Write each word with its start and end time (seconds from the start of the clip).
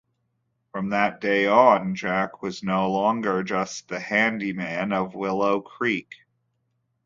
From 0.71 0.89
that 0.89 1.21
day 1.21 1.45
on, 1.45 1.93
Jack 1.93 2.41
was 2.41 2.63
no 2.63 2.89
longer 2.89 3.43
just 3.43 3.87
the 3.87 3.99
handyman 3.99 4.91
of 4.93 5.13
Willow 5.13 5.61
Creek. 5.61 6.15